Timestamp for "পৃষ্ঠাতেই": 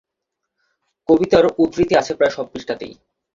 2.53-2.93